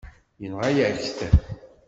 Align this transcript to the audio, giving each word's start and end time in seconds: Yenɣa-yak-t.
Yenɣa-yak-t. 0.41 1.17